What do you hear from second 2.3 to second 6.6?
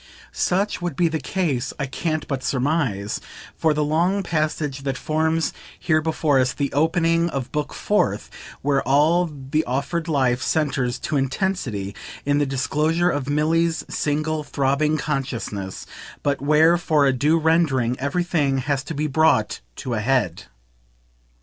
surmise, for the long passage that forms here before us